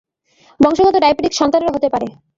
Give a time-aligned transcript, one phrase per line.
[0.59, 2.07] বংশগত ডায়াবেটিস সন্তানেরও হতে পারে।